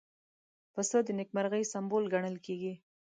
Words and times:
پسه 0.73 0.97
د 1.07 1.09
نېکمرغۍ 1.17 1.63
سمبول 1.73 2.03
ګڼل 2.13 2.35
کېږي. 2.45 2.73